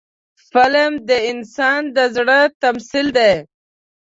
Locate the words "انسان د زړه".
1.31-2.39